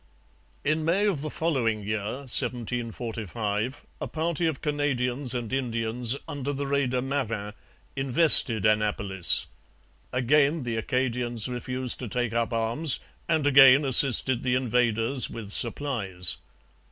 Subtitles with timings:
[0.63, 6.65] In May of the following year (1745) a party of Canadians and Indians, under the
[6.65, 7.53] raider Marin,
[7.95, 9.45] invested Annapolis.
[10.11, 16.37] Again the Acadians refused to take up arms and again assisted the invaders with supplies.